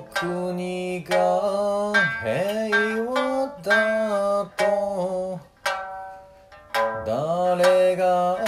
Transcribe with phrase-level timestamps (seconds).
[0.00, 1.92] 国が
[2.22, 5.40] 平和だと。
[7.04, 8.38] 誰が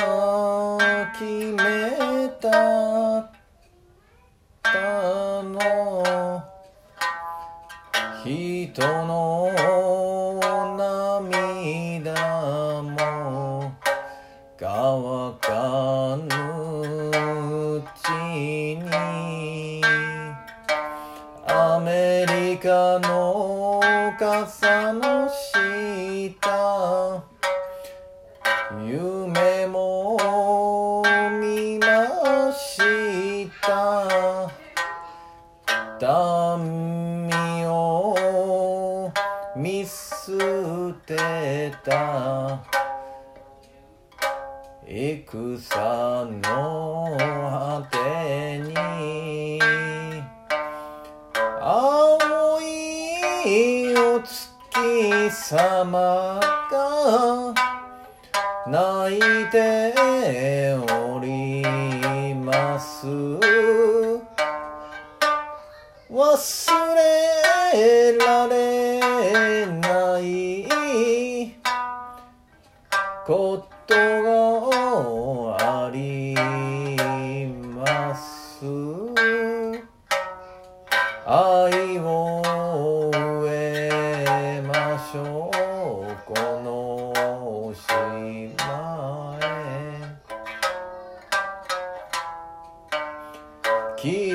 [1.12, 2.50] 決めた
[5.42, 6.42] の？
[8.24, 9.50] 人の
[23.54, 27.22] の傘の下
[28.84, 31.02] 夢も
[31.40, 34.50] 見ました
[36.58, 37.30] 民
[37.70, 39.12] を
[39.56, 40.32] 見捨
[41.06, 42.64] てた
[44.86, 49.93] 戦の果てに
[55.30, 57.54] 様が
[58.66, 61.62] 泣いており
[62.34, 63.06] ます。
[66.10, 70.66] 忘れられない
[73.26, 76.34] ことがあり。
[76.34, 76.63] ます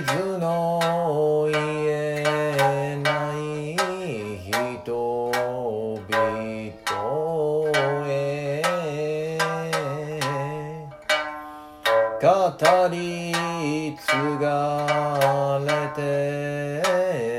[0.09, 3.75] 傷の癒えない
[4.41, 6.01] 人々
[8.07, 9.37] へ
[12.19, 12.27] 語
[12.89, 13.31] り
[13.95, 14.07] 継
[14.41, 17.38] がれて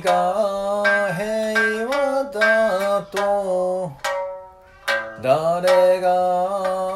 [0.00, 0.84] が
[1.16, 3.92] 平和だと
[5.22, 6.92] 誰が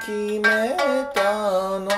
[0.00, 0.76] 決め
[1.14, 1.88] たの？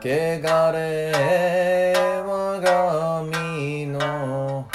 [0.00, 1.92] 汚れ
[2.26, 4.66] 我が身の。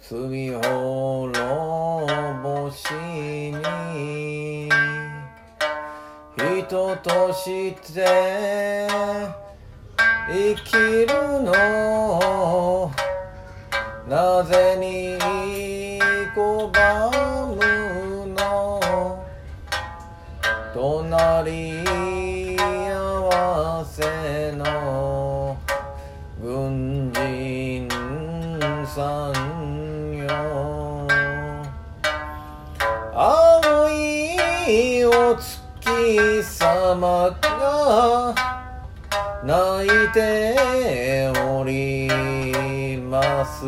[0.00, 0.62] 罪滅
[2.42, 3.58] ぼしに。
[6.36, 8.86] 人として
[10.30, 11.08] 生きる
[11.42, 12.92] の。
[14.06, 15.18] なぜに
[16.34, 16.70] 拒
[17.56, 19.24] むの？
[20.74, 22.56] 隣り
[22.90, 22.94] 合
[23.28, 25.56] わせの。
[26.42, 27.88] 軍人
[28.86, 30.28] さんよ。
[33.14, 38.34] 青いお月様が
[39.48, 42.06] 泣いており
[42.98, 43.64] ます。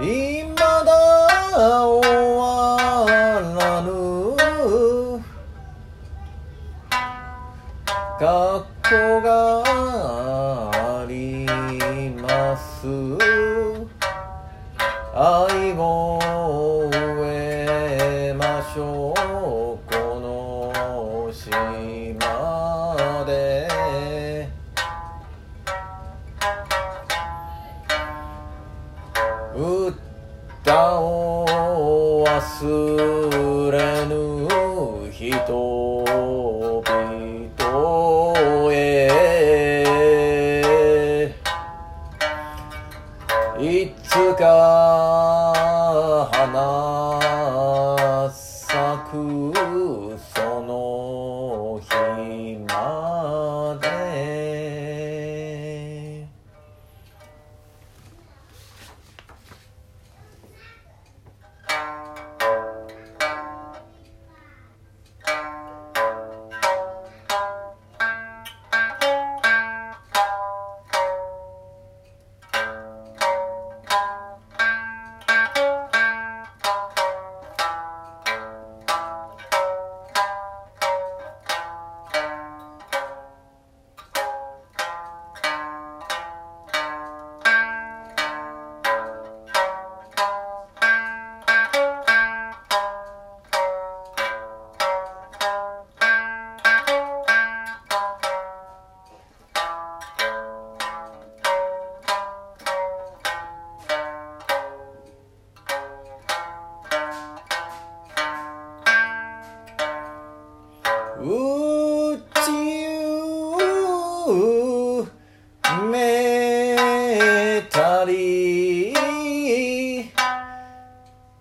[0.00, 2.02] 未だ終
[2.36, 2.76] わ
[3.56, 3.86] らぬ。
[8.18, 9.62] 過去が
[10.72, 11.46] あり
[12.10, 12.88] ます。
[15.14, 16.25] 愛を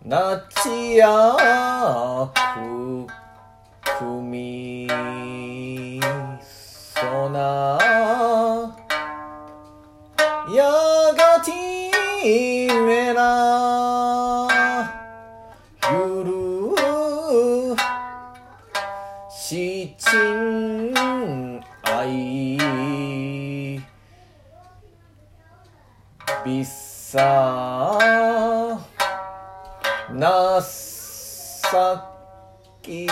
[0.06, 3.07] なちやふ
[3.98, 4.85] くみ
[30.12, 32.12] なさ
[32.81, 33.07] き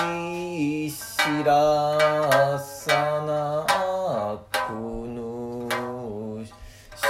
[0.92, 4.72] しらさなく
[5.08, 5.68] ぬ
[6.46, 7.02] し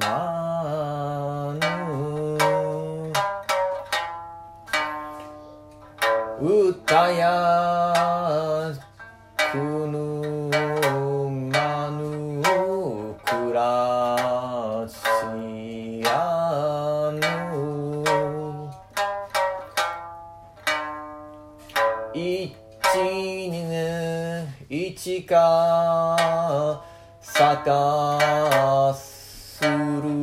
[0.00, 1.68] まぬ
[6.40, 8.74] 歌や
[9.52, 10.41] くぬ
[22.14, 22.54] 一
[22.94, 26.16] 二年一か
[27.22, 30.21] さかする